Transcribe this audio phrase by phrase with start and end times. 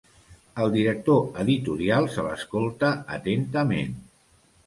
[0.61, 3.93] El director editorial se l'escolta atentament.